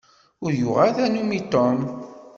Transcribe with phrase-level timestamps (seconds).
[0.43, 1.77] Ur yuɣ ara tanumi Tom.